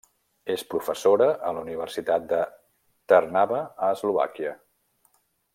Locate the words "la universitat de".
1.57-2.41